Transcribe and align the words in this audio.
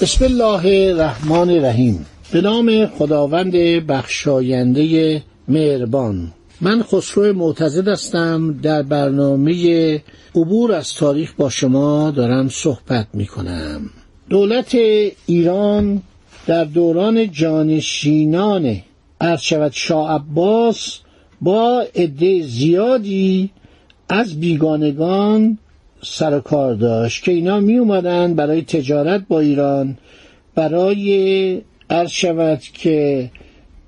بسم 0.00 0.24
الله 0.24 0.90
الرحمن 0.90 1.50
الرحیم. 1.50 2.06
به 2.32 2.40
نام 2.40 2.86
خداوند 2.86 3.52
بخشاینده 3.86 5.22
مهربان. 5.48 6.32
من 6.60 6.82
خسرو 6.82 7.32
معتزد 7.32 7.88
هستم. 7.88 8.52
در 8.62 8.82
برنامه 8.82 10.02
عبور 10.34 10.72
از 10.72 10.94
تاریخ 10.94 11.34
با 11.36 11.50
شما 11.50 12.10
دارم 12.10 12.48
صحبت 12.48 13.06
می 13.14 13.26
کنم 13.26 13.90
دولت 14.30 14.76
ایران 15.26 16.02
در 16.46 16.64
دوران 16.64 17.30
جانشینان 17.30 18.76
ارشد 19.20 19.70
شاه 19.72 20.14
عباس 20.14 20.98
با 21.40 21.84
عده 21.94 22.42
زیادی 22.42 23.50
از 24.08 24.40
بیگانگان 24.40 25.58
سر 26.08 26.40
کار 26.40 26.74
داشت 26.74 27.24
که 27.24 27.32
اینا 27.32 27.60
می 27.60 27.78
اومدن 27.78 28.34
برای 28.34 28.62
تجارت 28.62 29.24
با 29.28 29.40
ایران 29.40 29.98
برای 30.54 31.62
عرض 31.90 32.10
شود 32.10 32.60
که 32.60 33.30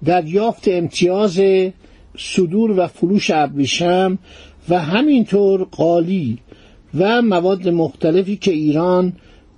دریافت 0.04 0.68
امتیاز 0.68 1.40
صدور 2.18 2.70
و 2.80 2.86
فروش 2.86 3.30
ابریشم 3.30 4.18
و 4.68 4.78
همینطور 4.78 5.64
قالی 5.70 6.38
و 6.98 7.22
مواد 7.22 7.68
مختلفی 7.68 8.36
که 8.36 8.50
ایران 8.50 9.12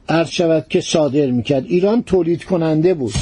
عرض 0.09 0.29
شود 0.29 0.67
که 0.69 0.81
صادر 0.81 1.31
می‌کرد. 1.31 1.65
ایران 1.67 2.03
تولید 2.03 2.45
کننده 2.45 2.95
بود. 2.95 3.13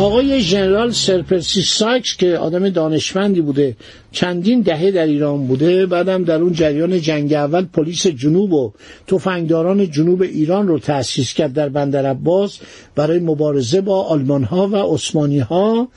آقای 0.00 0.40
ژنرال 0.40 0.90
سرپرسی 0.90 1.62
ساکس 1.62 2.16
که 2.16 2.36
آدم 2.38 2.68
دانشمندی 2.68 3.40
بوده 3.40 3.76
چندین 4.12 4.60
دهه 4.60 4.90
در 4.90 5.06
ایران 5.06 5.46
بوده 5.46 5.86
بعدم 5.86 6.24
در 6.24 6.42
اون 6.42 6.52
جریان 6.52 7.00
جنگ 7.00 7.32
اول 7.32 7.64
پلیس 7.64 8.06
جنوب 8.06 8.52
و 8.52 8.72
تفنگداران 9.06 9.90
جنوب 9.90 10.22
ایران 10.22 10.68
رو 10.68 10.78
تأسیس 10.78 11.34
کرد 11.34 11.52
در 11.52 11.68
بندر 11.68 12.06
عباس 12.06 12.58
برای 12.94 13.18
مبارزه 13.18 13.80
با 13.80 14.02
آلمان 14.02 14.44
ها 14.44 14.68
و 14.68 14.76
عثمانی 14.76 15.38
ها 15.38 15.88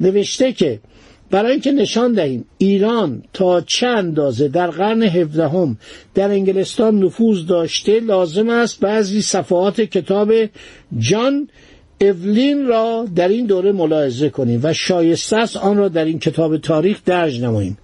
نوشته 0.00 0.52
که 0.52 0.80
برای 1.30 1.52
اینکه 1.52 1.72
نشان 1.72 2.12
دهیم 2.12 2.44
ایران 2.58 3.22
تا 3.32 3.60
چه 3.60 3.86
اندازه 3.86 4.48
در 4.48 4.70
قرن 4.70 5.02
هفدهم 5.02 5.78
در 6.14 6.30
انگلستان 6.30 6.98
نفوذ 7.04 7.46
داشته 7.46 8.00
لازم 8.00 8.48
است 8.48 8.80
بعضی 8.80 9.22
صفحات 9.22 9.80
کتاب 9.80 10.32
جان 10.98 11.48
اولین 12.08 12.66
را 12.66 13.06
در 13.16 13.28
این 13.28 13.46
دوره 13.46 13.72
ملاحظه 13.72 14.30
کنیم 14.30 14.60
و 14.62 14.72
شایسته 14.72 15.36
است 15.36 15.56
آن 15.56 15.76
را 15.76 15.88
در 15.88 16.04
این 16.04 16.18
کتاب 16.18 16.56
تاریخ 16.56 17.04
درج 17.04 17.42
نماییم. 17.42 17.78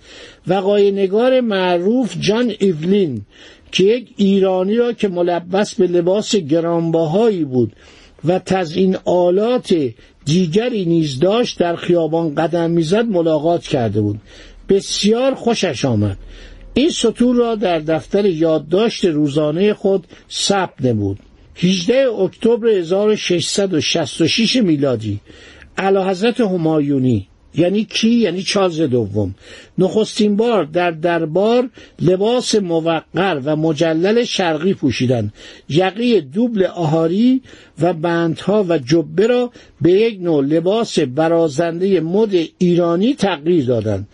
وقای 0.46 0.90
نگار 0.90 1.40
معروف 1.40 2.16
جان 2.20 2.52
ایولین 2.58 3.22
که 3.72 3.84
یک 3.84 4.08
ایرانی 4.16 4.74
را 4.74 4.92
که 4.92 5.08
ملبس 5.08 5.74
به 5.74 5.86
لباس 5.86 6.36
گرانبهایی 6.36 7.44
بود 7.44 7.72
و 8.24 8.38
تزئین 8.38 8.96
آلات 9.04 9.74
دیگری 10.24 10.84
نیز 10.84 11.18
داشت 11.18 11.58
در 11.58 11.76
خیابان 11.76 12.34
قدم 12.34 12.70
می‌زد 12.70 13.04
ملاقات 13.04 13.62
کرده 13.62 14.00
بود. 14.00 14.20
بسیار 14.68 15.34
خوشش 15.34 15.84
آمد. 15.84 16.16
این 16.74 16.90
سطور 16.90 17.36
را 17.36 17.54
در 17.54 17.78
دفتر 17.78 18.26
یادداشت 18.26 19.04
روزانه 19.04 19.74
خود 19.74 20.06
ثبت 20.30 20.74
نمود. 20.80 21.18
18 21.56 22.08
اکتبر 22.08 22.68
1666 22.68 24.56
میلادی. 24.56 25.20
اعلی 25.76 25.98
حضرت 25.98 26.40
همایونی 26.40 27.28
یعنی 27.54 27.84
کی؟ 27.84 28.10
یعنی 28.10 28.42
چارلز 28.42 28.80
دوم. 28.80 29.34
نخستین 29.78 30.36
بار 30.36 30.64
در 30.64 30.90
دربار 30.90 31.70
لباس 32.00 32.54
موقر 32.54 33.40
و 33.44 33.56
مجلل 33.56 34.24
شرقی 34.24 34.74
پوشیدن. 34.74 35.32
یقی 35.68 36.20
دوبل 36.20 36.64
آهاری 36.64 37.42
و 37.80 37.92
بندها 37.92 38.66
و 38.68 38.78
جبه 38.78 39.26
را 39.26 39.50
به 39.80 39.92
یک 39.92 40.20
نوع 40.20 40.44
لباس 40.44 40.98
برازنده 40.98 42.00
مد 42.00 42.30
ایرانی 42.58 43.14
تغییر 43.14 43.64
دادند 43.64 44.08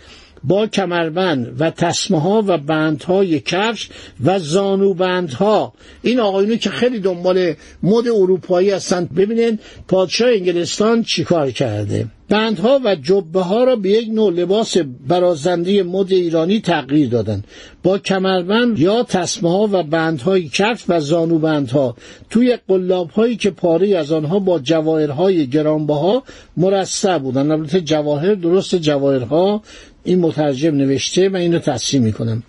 با 0.46 0.66
کمربند 0.66 1.56
و 1.58 1.70
تسمه 1.70 2.20
ها 2.20 2.44
و 2.46 2.58
بندهای 2.58 3.40
کفش 3.40 3.88
و 4.24 4.38
زانوبندها. 4.38 5.72
این 6.02 6.20
آقایونی 6.20 6.58
که 6.58 6.70
خیلی 6.70 7.00
دنبال 7.00 7.54
مد 7.82 8.08
اروپایی 8.08 8.70
هستند 8.70 9.14
ببینید 9.14 9.60
پادشاه 9.88 10.28
انگلستان 10.28 11.02
چیکار 11.02 11.50
کرده. 11.50 12.06
بندها 12.28 12.80
و 12.84 12.94
جبه 12.94 13.40
ها 13.40 13.64
را 13.64 13.76
به 13.76 13.90
یک 13.90 14.08
نوع 14.08 14.32
لباس 14.32 14.76
برازنده 15.08 15.82
مد 15.82 16.12
ایرانی 16.12 16.60
تغییر 16.60 17.08
دادند. 17.08 17.44
با 17.82 17.98
کمربند 17.98 18.78
یا 18.78 19.02
تسمه 19.02 19.50
ها 19.50 19.68
و 19.72 19.82
بندهای 19.82 20.48
کف 20.48 20.84
و 20.88 21.00
زانوبندها. 21.00 21.96
توی 22.30 22.58
قلاب 22.68 23.10
هایی 23.10 23.36
که 23.36 23.50
پاره 23.50 23.96
از 23.96 24.12
آنها 24.12 24.38
با 24.38 24.58
جواهرهای 24.58 25.46
گرانبها 25.46 26.22
مرصع 26.56 27.18
بودند. 27.18 27.50
البته 27.50 27.80
جواهر 27.80 28.34
درست 28.34 28.74
جواهرها 28.74 29.62
این 30.06 30.18
مترجم 30.18 30.74
نوشته 30.74 31.28
و 31.28 31.36
اینو 31.36 31.58
تصحیح 31.58 32.00
می‌کنم. 32.00 32.42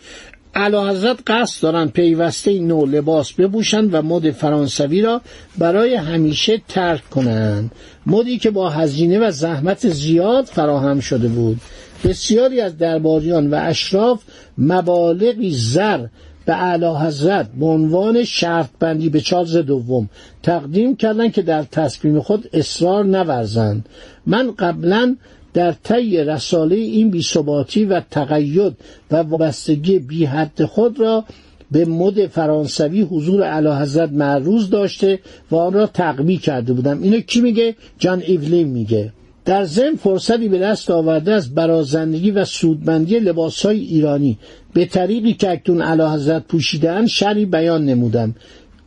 علا 0.56 0.90
حضرت 0.90 1.18
قصد 1.28 1.64
دارن 1.64 1.88
پیوسته 1.88 2.60
نوع 2.60 2.90
لباس 2.90 3.34
بپوشند 3.34 3.90
و 3.94 4.02
مد 4.02 4.32
فرانسوی 4.32 5.02
را 5.02 5.22
برای 5.58 5.96
همیشه 5.96 6.62
ترک 6.68 7.10
کنند 7.10 7.72
مدی 8.06 8.38
که 8.38 8.52
با 8.52 8.70
هزینه 8.70 9.20
و 9.20 9.32
زحمت 9.32 9.90
زیاد 9.90 10.46
فراهم 10.46 11.00
شده 11.00 11.28
بود. 11.28 11.62
بسیاری 12.04 12.62
از 12.62 12.78
درباریان 12.78 13.50
و 13.50 13.60
اشراف 13.64 14.24
مبالغی 14.58 15.52
زر 15.52 16.06
به 16.46 16.64
اعلی 16.64 16.86
حضرت 16.86 17.50
به 17.60 17.66
عنوان 17.66 18.24
شرط 18.24 18.70
بندی 18.80 19.10
به 19.10 19.22
چارلز 19.22 19.58
دوم 19.58 20.10
تقدیم 20.44 20.96
کردند 20.96 21.34
که 21.34 21.42
در 21.42 21.64
تصمیم 21.64 22.20
خود 22.20 22.50
اصرار 22.54 23.06
نورزند. 23.06 23.90
من 24.26 24.52
قبلا 24.52 25.16
در 25.58 25.72
طی 25.72 26.18
رساله 26.18 26.76
این 26.76 27.10
بیثباتی 27.10 27.86
و 27.86 28.02
تقید 28.12 28.74
و 29.12 29.16
وابستگی 29.16 30.00
بی 30.00 30.26
حد 30.26 30.66
خود 30.66 31.00
را 31.00 31.24
به 31.72 31.86
مد 31.86 32.28
فرانسوی 32.28 33.02
حضور 33.02 33.44
اعلی 33.44 33.70
حضرت 33.70 34.12
معروض 34.12 34.70
داشته 34.70 35.20
و 35.52 35.56
آن 35.56 35.74
را 35.74 35.86
تقوی 35.88 36.38
کرده 36.38 36.74
بودم. 36.74 37.02
اینو 37.02 37.20
کی 37.20 37.42
میگه؟ 37.42 37.76
جان 38.00 38.24
ایولین 38.28 38.68
میگه. 38.68 39.14
در 39.46 39.66
ضمن 39.66 39.96
فرصتی 39.96 40.50
به 40.50 40.60
دست 40.60 40.92
آورده 40.92 41.34
از 41.34 41.56
برازندگی 41.56 42.32
و 42.32 42.46
سودمندی 42.46 43.20
لباسهای 43.20 43.80
ایرانی. 43.80 44.38
به 44.74 44.86
طریقی 44.86 45.34
که 45.34 45.52
اکنون 45.52 45.82
اعلی 45.82 46.04
حضرت 46.04 46.44
پوشیدن 46.48 47.06
شری 47.06 47.46
بیان 47.46 47.86
نمودم. 47.86 48.36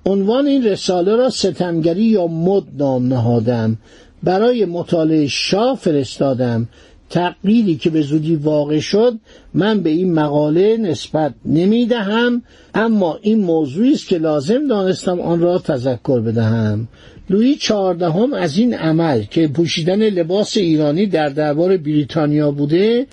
عنوان 0.06 0.46
این 0.46 0.64
رساله 0.64 1.16
را 1.16 1.30
ستمگری 1.30 2.04
یا 2.04 2.26
مد 2.26 2.64
نام 2.78 3.06
نهادم 3.06 3.78
برای 4.22 4.64
مطالعه 4.64 5.26
شاه 5.26 5.76
فرستادم. 5.76 6.68
تقلیدی 7.10 7.76
که 7.76 7.90
به 7.90 8.02
زودی 8.02 8.36
واقع 8.36 8.78
شد 8.78 9.18
من 9.54 9.80
به 9.80 9.90
این 9.90 10.12
مقاله 10.12 10.76
نسبت 10.76 11.34
نمی 11.44 11.86
دهم 11.86 12.42
اما 12.74 13.18
این 13.22 13.40
موضوعی 13.44 13.92
است 13.92 14.08
که 14.08 14.18
لازم 14.18 14.68
دانستم 14.68 15.20
آن 15.20 15.40
را 15.40 15.58
تذکر 15.58 16.20
بدهم. 16.20 16.88
لویی 17.30 17.56
چهاردهم 17.56 18.32
از 18.32 18.58
این 18.58 18.74
عمل 18.74 19.22
که 19.22 19.48
پوشیدن 19.48 20.02
لباس 20.02 20.56
ایرانی 20.56 21.06
در 21.06 21.28
دربار 21.28 21.76
بریتانیا 21.76 22.50
بوده 22.50 23.06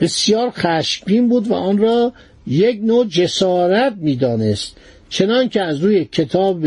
بسیار 0.00 0.50
خشمگین 0.50 1.28
بود 1.28 1.48
و 1.48 1.54
آن 1.54 1.78
را 1.78 2.12
یک 2.46 2.80
نوع 2.82 3.06
جسارت 3.06 3.94
می‌دانست. 3.96 4.76
چنان 5.08 5.48
که 5.48 5.62
از 5.62 5.78
روی 5.78 6.04
کتاب 6.04 6.66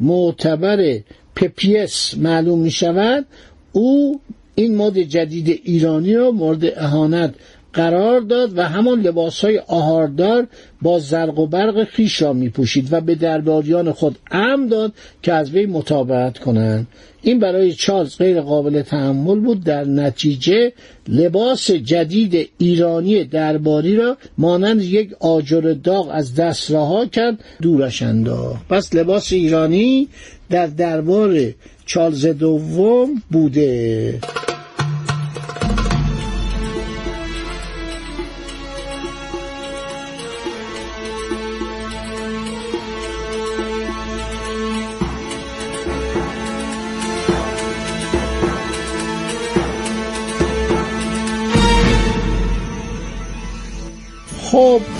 معتبر 0.00 1.00
پپیس 1.36 2.14
معلوم 2.18 2.58
می 2.58 2.70
شود 2.70 3.26
او 3.72 4.20
این 4.54 4.76
مد 4.76 4.98
جدید 4.98 5.60
ایرانی 5.64 6.14
را 6.14 6.30
مورد 6.30 6.78
اهانت 6.78 7.34
قرار 7.76 8.20
داد 8.20 8.58
و 8.58 8.62
همان 8.62 9.00
لباس 9.00 9.44
های 9.44 9.58
آهاردار 9.58 10.46
با 10.82 10.98
زرق 10.98 11.38
و 11.38 11.46
برق 11.46 11.84
خیش 11.84 12.22
را 12.22 12.32
می 12.32 12.48
پوشید 12.48 12.88
و 12.92 13.00
به 13.00 13.14
درباریان 13.14 13.92
خود 13.92 14.18
ام 14.30 14.68
داد 14.68 14.92
که 15.22 15.32
از 15.32 15.50
وی 15.50 15.66
مطابقت 15.66 16.38
کنند. 16.38 16.86
این 17.22 17.38
برای 17.38 17.72
چارلز 17.72 18.16
غیر 18.16 18.40
قابل 18.40 18.82
تحمل 18.82 19.40
بود. 19.40 19.64
در 19.64 19.84
نتیجه 19.84 20.72
لباس 21.08 21.70
جدید 21.70 22.48
ایرانی 22.58 23.24
درباری 23.24 23.96
را 23.96 24.16
مانند 24.38 24.82
یک 24.82 25.12
آجر 25.20 25.76
داغ 25.84 26.10
از 26.12 26.34
دست 26.34 26.70
رها 26.70 27.06
کرد 27.06 27.44
دورش 27.62 28.02
انداخت. 28.02 28.68
پس 28.68 28.94
لباس 28.94 29.32
ایرانی 29.32 30.08
در 30.50 30.66
دربار 30.66 31.40
چارلز 31.86 32.26
دوم 32.26 33.22
بوده. 33.30 34.18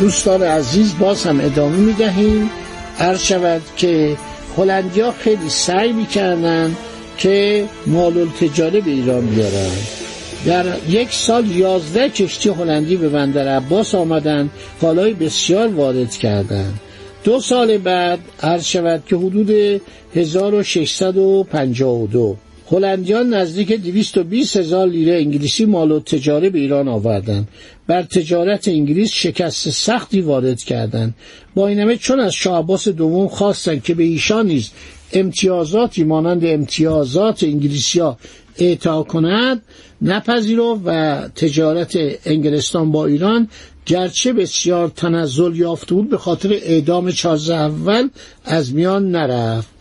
دوستان 0.00 0.43
عزیز 0.43 0.98
باز 0.98 1.26
هم 1.26 1.40
ادامه 1.40 1.76
می 1.76 1.93
دهیم 1.93 2.50
شود 3.19 3.62
که 3.76 4.16
هلندیا 4.56 5.12
خیلی 5.12 5.48
سعی 5.48 5.93
می‌کردن 5.93 6.76
که 7.19 7.64
مال 7.87 8.28
تجاره 8.40 8.81
به 8.81 8.90
ایران 8.90 9.26
بیارن. 9.26 9.70
در 10.46 10.64
یک 10.88 11.12
سال 11.12 11.46
یازده 11.46 12.08
کشتی 12.08 12.48
هلندی 12.48 12.96
به 12.96 13.08
بندر 13.08 13.56
عباس 13.56 13.94
آمدن 13.94 14.50
کالای 14.81 15.14
بسیار 15.14 15.69
وارد 15.69 16.10
کردند 16.10 16.81
دو 17.25 17.40
سال 17.40 17.78
بعد 17.78 18.19
عرض 18.43 18.64
شود 18.64 19.02
که 19.06 19.16
حدود 19.16 19.81
1652 20.14 22.37
هلندیان 22.71 23.35
نزدیک 23.35 23.73
220 23.73 24.57
هزار 24.57 24.89
لیره 24.89 25.15
انگلیسی 25.15 25.65
مال 25.65 25.91
و 25.91 26.01
تجاره 26.01 26.51
به 26.51 26.59
ایران 26.59 26.89
آوردند 26.89 27.49
بر 27.87 28.03
تجارت 28.03 28.69
انگلیس 28.69 29.13
شکست 29.13 29.71
سختی 29.71 30.21
وارد 30.21 30.63
کردند. 30.63 31.15
با 31.55 31.69
این 31.69 31.81
همه 31.81 31.97
چون 31.97 32.21
از 32.21 32.33
شاه 32.33 32.59
عباس 32.59 32.89
دوم 32.89 33.29
خواستند 33.29 33.83
که 33.83 33.95
به 33.95 34.03
ایشان 34.03 34.47
نیز 34.47 34.71
امتیازاتی 35.13 36.05
مانند 36.05 36.45
امتیازات 36.45 37.45
انگلیسیا 37.45 38.19
اعطا 38.59 39.03
کند 39.03 39.63
نپذیرفت 40.03 40.81
و 40.85 41.21
تجارت 41.29 41.99
انگلستان 42.25 42.93
با 42.93 43.07
ایران 43.07 43.49
گرچه 43.87 44.33
بسیار 44.33 44.89
تنزل 44.89 45.57
یافته 45.57 45.95
بود 45.95 46.11
به 46.11 46.19
خاطر 46.19 46.53
اعدام 46.53 47.11
چارلز 47.11 47.51
اول 47.51 48.09
از 48.45 48.75
میان 48.75 49.11
نرفت. 49.11 49.75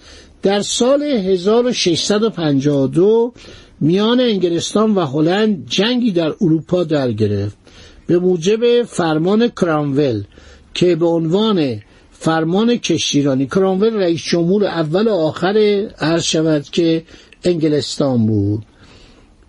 در 0.46 0.62
سال 0.62 1.04
1652 1.04 3.34
میان 3.82 4.20
انگلستان 4.20 4.96
و 4.96 5.06
هلند 5.06 5.66
جنگی 5.70 6.12
در 6.12 6.34
اروپا 6.42 6.84
در 6.84 7.12
گرفت. 7.12 7.58
به 8.08 8.20
موجب 8.20 8.84
فرمان 8.84 9.48
کرامول 9.48 10.24
که 10.74 10.96
به 10.96 11.06
عنوان 11.06 11.82
فرمان 12.12 12.78
کشتیرانی 12.78 13.46
کرامول 13.46 13.94
رئیس 13.94 14.22
جمهور 14.24 14.66
اول 14.66 15.08
و 15.08 15.14
آخر 15.14 15.88
عرض 16.00 16.24
شود 16.24 16.64
که 16.64 17.04
انگلستان 17.44 18.26
بود. 18.26 18.64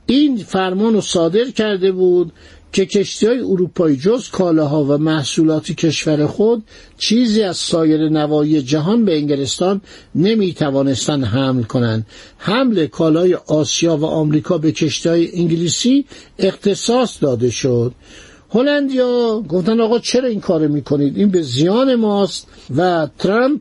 این 0.07 0.37
فرمان 0.37 0.95
رو 0.95 1.01
صادر 1.01 1.45
کرده 1.45 1.93
بود 1.93 2.33
که 2.77 2.87
کشتی 2.87 3.27
های 3.27 3.39
اروپایی 3.39 3.97
جز 3.97 4.29
کالاها 4.29 4.85
و 4.85 4.99
محصولات 4.99 5.73
کشور 5.73 6.27
خود 6.27 6.65
چیزی 6.99 7.43
از 7.43 7.57
سایر 7.57 8.09
نواحی 8.09 8.63
جهان 8.63 9.05
به 9.05 9.17
انگلستان 9.17 9.81
نمی 10.15 10.53
توانستند 10.53 11.25
حمل 11.25 11.63
کنند. 11.63 12.07
حمل 12.39 12.87
کالای 12.87 13.35
آسیا 13.35 13.97
و 13.97 14.05
آمریکا 14.05 14.59
به 14.59 14.73
کشتی 14.73 15.09
های 15.09 15.41
انگلیسی 15.41 16.05
اختصاص 16.39 17.23
داده 17.23 17.51
شد. 17.51 17.93
هلندیا 18.51 19.43
گفتن 19.49 19.81
آقا 19.81 19.99
چرا 19.99 20.29
این 20.29 20.41
کار 20.41 20.67
می‌کنید؟ 20.67 21.17
این 21.17 21.29
به 21.29 21.43
زیان 21.43 21.95
ماست. 21.95 22.47
و 22.77 23.09
ترامپ 23.19 23.61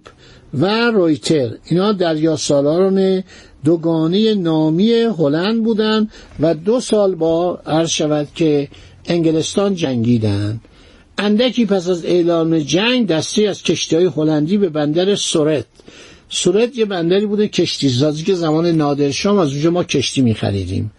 و 0.53 0.91
رویتر 0.91 1.51
اینا 1.65 1.91
دریا 1.91 2.35
سالاران 2.35 3.23
دوگانی 3.63 4.35
نامی 4.35 4.91
هلند 4.94 5.63
بودند 5.63 6.12
و 6.39 6.53
دو 6.53 6.79
سال 6.79 7.15
با 7.15 7.59
عرض 7.65 7.89
شود 7.89 8.27
که 8.35 8.67
انگلستان 9.07 9.75
جنگیدند. 9.75 10.61
اندکی 11.17 11.65
پس 11.65 11.89
از 11.89 12.05
اعلام 12.05 12.59
جنگ 12.59 13.07
دستی 13.07 13.47
از 13.47 13.63
کشتی 13.63 13.95
های 13.95 14.05
هلندی 14.05 14.57
به 14.57 14.69
بندر 14.69 15.15
سورت. 15.15 15.65
سورت 16.29 16.77
یه 16.77 16.85
بندری 16.85 17.25
بوده 17.25 17.47
کشتی 17.47 17.89
سازی 17.89 18.23
که 18.23 18.33
زمان 18.35 18.65
نادرشام 18.65 19.37
از 19.37 19.51
اونجا 19.51 19.71
ما 19.71 19.83
کشتی 19.83 20.21
میخریدیم. 20.21 20.91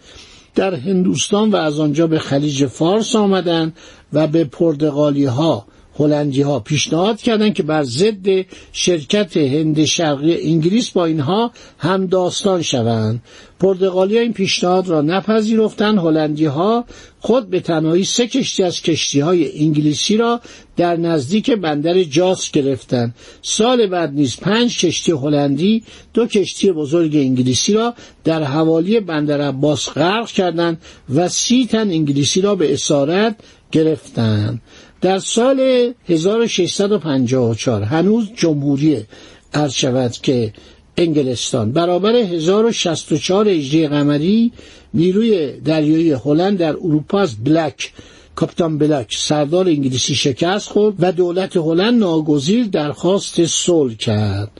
در 0.55 0.75
هندوستان 0.75 1.51
و 1.51 1.55
از 1.55 1.79
آنجا 1.79 2.07
به 2.07 2.19
خلیج 2.19 2.65
فارس 2.65 3.15
آمدند 3.15 3.77
و 4.13 4.27
به 4.27 4.43
پرتغالی 4.43 5.25
ها 5.25 5.65
هلندی 5.99 6.41
ها 6.41 6.59
پیشنهاد 6.59 7.21
کردند 7.21 7.53
که 7.53 7.63
بر 7.63 7.83
ضد 7.83 8.45
شرکت 8.71 9.37
هند 9.37 9.85
شرقی 9.85 10.51
انگلیس 10.51 10.89
با 10.89 11.05
اینها 11.05 11.51
هم 11.77 12.05
داستان 12.07 12.61
شوند. 12.61 13.21
پرتغالی 13.59 14.19
این 14.19 14.33
پیشنهاد 14.33 14.87
را 14.87 15.01
نپذیرفتند. 15.01 15.97
هلندی 15.97 16.45
ها 16.45 16.85
خود 17.19 17.49
به 17.49 17.59
تنهایی 17.59 18.03
سه 18.03 18.27
کشتی 18.27 18.63
از 18.63 18.81
کشتی 18.81 19.19
های 19.19 19.59
انگلیسی 19.65 20.17
را 20.17 20.41
در 20.75 20.97
نزدیک 20.97 21.51
بندر 21.51 22.03
جاس 22.03 22.51
گرفتند. 22.51 23.15
سال 23.41 23.87
بعد 23.87 24.13
نیز 24.13 24.37
پنج 24.37 24.85
کشتی 24.85 25.11
هلندی 25.11 25.83
دو 26.13 26.25
کشتی 26.25 26.71
بزرگ 26.71 27.15
انگلیسی 27.15 27.73
را 27.73 27.93
در 28.23 28.43
حوالی 28.43 28.99
بندر 28.99 29.41
عباس 29.41 29.89
غرق 29.89 30.27
کردند 30.27 30.81
و 31.15 31.29
سی 31.29 31.65
تن 31.65 31.89
انگلیسی 31.89 32.41
را 32.41 32.55
به 32.55 32.73
اسارت 32.73 33.35
گرفتند. 33.71 34.61
در 35.01 35.19
سال 35.19 35.93
1654 36.07 37.83
هنوز 37.83 38.29
جمهوری 38.35 39.05
عرض 39.53 39.73
شود 39.73 40.11
که 40.11 40.53
انگلستان. 40.97 41.71
برابر 41.71 42.15
1064 42.15 43.47
هجری 43.47 43.87
قمری 43.87 44.51
نیروی 44.93 45.51
دریایی 45.51 46.11
هلند 46.11 46.57
در 46.57 46.73
اروپا 46.73 47.19
از 47.19 47.43
بلک 47.43 47.93
کاپیتان 48.35 48.77
بلک 48.77 49.15
سردار 49.17 49.67
انگلیسی 49.67 50.15
شکست 50.15 50.69
خورد 50.69 50.95
و 50.99 51.11
دولت 51.11 51.57
هلند 51.57 51.99
ناگزیر 51.99 52.67
درخواست 52.67 53.45
صلح 53.45 53.93
کرد. 53.93 54.51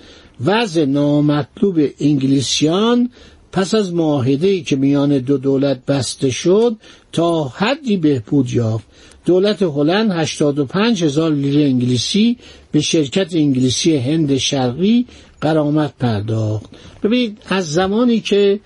وضع 0.45 0.85
نامطلوب 0.85 1.79
انگلیسیان 1.99 3.09
پس 3.51 3.75
از 3.75 3.93
معاهده 3.93 4.61
که 4.61 4.75
میان 4.75 5.17
دو 5.17 5.37
دولت 5.37 5.85
بسته 5.85 6.29
شد 6.29 6.75
تا 7.11 7.43
حدی 7.43 7.97
بهبود 7.97 8.51
یافت. 8.51 8.85
دولت 9.27 9.61
هلند 9.61 10.11
85 10.11 11.03
هزار 11.03 11.31
لیره 11.31 11.61
انگلیسی 11.61 12.37
به 12.71 12.81
شرکت 12.81 13.35
انگلیسی 13.35 13.95
هند 13.97 14.37
شرقی 14.37 15.05
قرامت 15.41 15.93
پرداخت. 15.99 16.65
ببینید 17.03 17.37
از 17.49 17.73
زمانی 17.73 18.19
که 18.19 18.59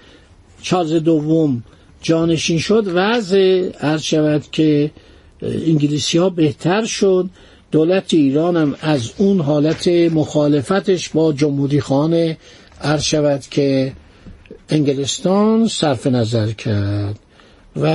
چارلز 0.61 0.93
دوم 0.93 1.63
جانشین 2.01 2.59
شد 2.59 2.83
وضع 2.87 3.69
عرض 3.79 4.01
شود 4.01 4.43
که 4.51 4.91
انگلیسی 5.41 6.17
ها 6.17 6.29
بهتر 6.29 6.85
شد. 6.85 7.29
دولت 7.71 8.13
ایران 8.13 8.57
هم 8.57 8.75
از 8.81 9.11
اون 9.17 9.39
حالت 9.39 9.87
مخالفتش 9.87 11.09
با 11.09 11.33
جمهوری 11.33 11.81
خانه 11.81 12.37
عرض 12.81 13.03
شود 13.03 13.41
که 13.51 13.93
انگلستان 14.69 15.67
صرف 15.67 16.07
نظر 16.07 16.51
کرد. 16.51 17.19
و 17.75 17.87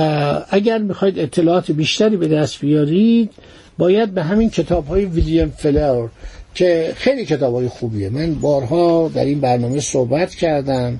اگر 0.49 0.77
می‌خواید 0.77 1.19
اطلاعات 1.19 1.71
بیشتری 1.71 2.17
به 2.17 2.27
دست 2.27 2.59
بیارید 2.59 3.31
باید 3.77 4.13
به 4.13 4.23
همین 4.23 4.49
کتاب 4.49 4.87
های 4.87 5.05
ویلیام 5.05 5.49
فلر 5.49 6.07
که 6.55 6.93
خیلی 6.95 7.25
کتاب 7.25 7.53
های 7.53 7.67
خوبیه. 7.67 8.09
من 8.09 8.35
بارها 8.35 9.11
در 9.15 9.25
این 9.25 9.39
برنامه 9.39 9.79
صحبت 9.79 10.35
کردم. 10.35 10.99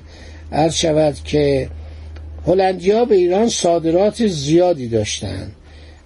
عرض 0.52 0.74
شود 0.74 1.14
که 1.24 1.68
هلندیا 2.46 3.04
به 3.04 3.14
ایران 3.14 3.48
صادرات 3.48 4.26
زیادی 4.26 4.88
داشتند 4.88 5.52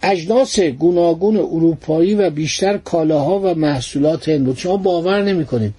اجناس 0.03 0.61
گوناگون 0.61 1.37
اروپایی 1.37 2.15
و 2.15 2.31
بیشتر 2.31 2.77
کالاها 2.77 3.41
و 3.41 3.55
محصولات 3.55 4.29
هند. 4.29 4.45
بود 4.45 4.57
شما 4.57 4.77
باور 4.77 5.23
نمی 5.23 5.47
کنید 5.47 5.75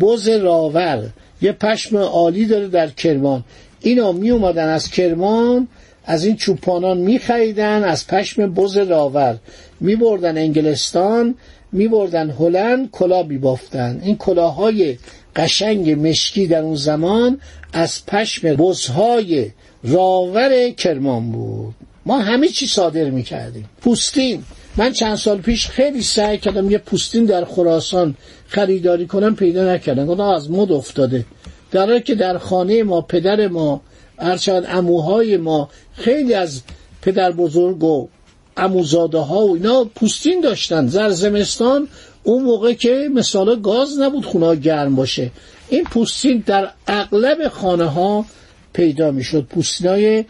بز 0.00 0.28
راور. 0.28 1.08
یه 1.42 1.52
پشم 1.52 1.96
عالی 1.96 2.46
داره 2.46 2.68
در 2.68 2.88
کرمان. 2.88 3.44
اینا 3.80 4.12
می 4.12 4.30
اومدن 4.30 4.68
از 4.68 4.90
کرمان 4.90 5.68
از 6.04 6.24
این 6.24 6.36
چوپانان 6.36 6.98
می 6.98 7.18
خریدن 7.18 7.84
از 7.84 8.06
پشم 8.06 8.54
بز 8.54 8.76
راور 8.76 9.38
می 9.80 9.96
بردن 9.96 10.38
انگلستان 10.38 11.34
می 11.72 11.88
بردن 11.88 12.30
هلند 12.30 12.90
کلا 12.90 13.22
می 13.22 13.38
بافتن 13.38 14.00
این 14.04 14.16
کلاهای 14.16 14.98
قشنگ 15.36 15.90
مشکی 15.90 16.46
در 16.46 16.62
اون 16.62 16.74
زمان 16.74 17.40
از 17.72 18.06
پشم 18.06 18.54
بزهای 18.54 19.50
راور 19.84 20.70
کرمان 20.70 21.32
بود. 21.32 21.74
ما 22.06 22.18
همه 22.18 22.48
چی 22.48 22.66
صادر 22.66 23.10
می‌کردیم. 23.10 23.68
پوستین. 23.80 24.42
من 24.76 24.92
چند 24.92 25.16
سال 25.16 25.38
پیش 25.38 25.66
خیلی 25.66 26.02
سعی 26.02 26.38
کردم 26.38 26.70
یه 26.70 26.78
پوستین 26.78 27.24
در 27.24 27.44
خراسان 27.44 28.14
خریداری 28.48 29.06
کنم 29.06 29.36
پیدا 29.36 29.74
نکردم. 29.74 30.06
گفتم 30.06 30.22
از 30.22 30.50
مد 30.50 30.72
افتاده. 30.72 31.24
در 31.70 31.86
حالی 31.86 32.00
که 32.00 32.14
در 32.14 32.38
خانه 32.38 32.82
ما 32.82 33.00
پدر 33.00 33.48
ما 33.48 33.80
ارشاد 34.18 34.64
اموهای 34.68 35.36
ما 35.36 35.68
خیلی 35.94 36.34
از 36.34 36.62
پدر 37.02 37.32
بزرگ 37.32 37.84
و 37.84 38.08
اموزاده 38.56 39.18
ها 39.18 39.46
و 39.46 39.54
اینا 39.54 39.84
پوستین 39.84 40.40
داشتن. 40.40 40.86
زر 40.86 41.10
زمستان 41.10 41.88
اون 42.22 42.42
موقع 42.42 42.72
که 42.72 43.08
مثلا 43.14 43.56
گاز 43.56 43.98
نبود 43.98 44.24
خونه 44.26 44.56
گرم 44.56 44.96
باشه. 44.96 45.30
این 45.68 45.84
پوستین 45.84 46.42
در 46.46 46.70
اغلب 46.86 47.48
خانه 47.48 47.84
ها 47.84 48.24
پیدا 48.72 49.10
می‌شد. 49.10 49.46
پوستین 49.50 49.88
های 49.88 50.24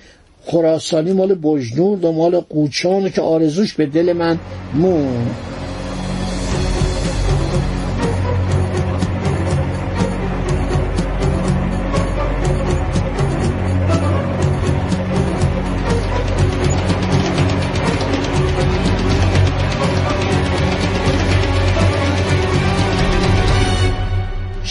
خراسانی 0.46 1.12
مال 1.12 1.34
بجنور 1.42 2.06
و 2.06 2.12
مال 2.12 2.40
قوچان 2.40 3.10
که 3.10 3.22
آرزوش 3.22 3.74
به 3.74 3.86
دل 3.86 4.12
من 4.12 4.38
مون 4.74 5.26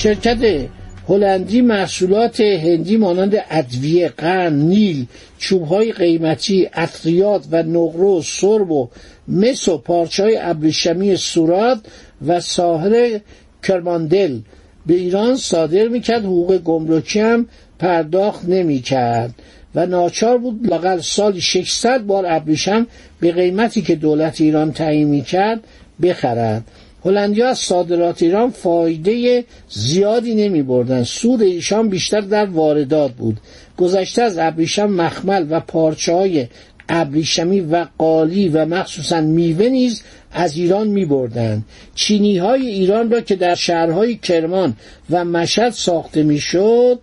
شرکت 0.01 0.69
هلندی 1.09 1.61
محصولات 1.61 2.41
هندی 2.41 2.97
مانند 2.97 3.35
ادویه، 3.49 4.07
قند، 4.07 4.63
نیل، 4.63 5.05
چوبهای 5.37 5.91
قیمتی، 5.91 6.69
اطریات 6.73 7.45
و 7.51 7.63
نقره 7.63 8.21
سرب 8.21 8.71
و 8.71 8.89
مس 9.27 9.67
و 9.67 9.77
پارچه 9.77 10.23
های 10.23 10.37
ابریشمی 10.41 11.15
سوراد 11.15 11.87
و 12.27 12.39
ساحر 12.39 13.19
کرماندل. 13.63 14.39
به 14.85 14.93
ایران 14.93 15.35
صادر 15.35 15.87
می‌کرد 15.87 16.25
حقوق 16.25 16.57
گمرکی 16.57 17.19
هم 17.19 17.47
پرداخت 17.79 18.49
نمی‌کرد. 18.49 19.33
و 19.75 19.85
ناچار 19.85 20.37
بود 20.37 20.67
لاقل 20.67 20.99
سال 20.99 21.39
600 21.39 22.05
بار 22.05 22.25
ابریشم 22.27 22.87
به 23.19 23.31
قیمتی 23.31 23.81
که 23.81 23.95
دولت 23.95 24.41
ایران 24.41 24.71
تعیین 24.71 25.07
می‌کرد 25.07 25.63
بخرد. 26.01 26.63
هلندیا 27.05 27.49
از 27.49 27.59
صادرات 27.59 28.23
ایران 28.23 28.49
فایده 28.49 29.43
زیادی 29.69 30.35
نمی 30.35 30.61
بردن 30.61 31.03
سود 31.03 31.41
ایشان 31.41 31.89
بیشتر 31.89 32.21
در 32.21 32.45
واردات 32.45 33.11
بود 33.11 33.37
گذشته 33.77 34.21
از 34.21 34.37
ابریشم 34.37 34.91
مخمل 34.91 35.45
و 35.49 35.59
پارچه 35.59 36.13
های 36.13 36.47
ابریشمی 36.89 37.61
و 37.61 37.87
قالی 37.97 38.49
و 38.49 38.65
مخصوصا 38.65 39.21
میوه 39.21 39.69
نیز 39.69 40.01
از 40.31 40.57
ایران 40.57 40.87
می 40.87 41.05
بردن. 41.05 41.63
چینی 41.95 42.37
های 42.37 42.67
ایران 42.67 43.11
را 43.11 43.21
که 43.21 43.35
در 43.35 43.55
شهرهای 43.55 44.15
کرمان 44.15 44.73
و 45.09 45.25
مشهد 45.25 45.71
ساخته 45.71 46.23
می 46.23 46.39
شد 46.39 46.99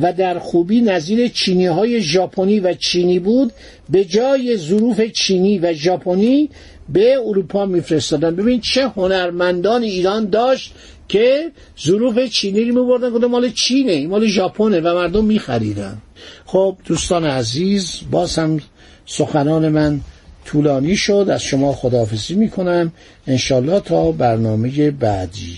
و 0.00 0.12
در 0.12 0.38
خوبی 0.38 0.80
نظیر 0.80 1.28
چینی 1.28 1.66
های 1.66 2.00
ژاپنی 2.00 2.60
و 2.60 2.74
چینی 2.74 3.18
بود 3.18 3.52
به 3.90 4.04
جای 4.04 4.56
ظروف 4.56 5.00
چینی 5.00 5.58
و 5.58 5.72
ژاپنی 5.72 6.50
به 6.88 7.16
اروپا 7.24 7.66
میفرستادن. 7.66 8.36
ببین 8.36 8.60
چه 8.60 8.88
هنرمندان 8.88 9.82
ایران 9.82 10.30
داشت 10.30 10.74
که 11.08 11.50
ظروف 11.86 12.18
چینی 12.18 12.64
رو 12.64 12.82
میبردن. 12.82 13.10
گفتن 13.10 13.26
مال 13.26 13.50
چینه 13.50 14.06
مال 14.06 14.26
ژاپنه 14.26 14.80
و 14.80 14.94
مردم 14.94 15.24
میخریدن. 15.24 15.98
خب 16.46 16.76
دوستان 16.84 17.24
عزیز 17.24 18.00
باز 18.10 18.38
هم 18.38 18.60
سخنان 19.06 19.68
من 19.68 20.00
طولانی 20.44 20.96
شد. 20.96 21.26
از 21.30 21.42
شما 21.42 21.72
خداحافظی 21.72 22.34
می‌کنم. 22.34 22.92
انشالله 23.26 23.80
تا 23.80 24.12
برنامه 24.12 24.90
بعدی. 24.90 25.56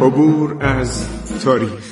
عبور 0.00 0.64
از 0.64 1.06
تاریخ. 1.44 1.91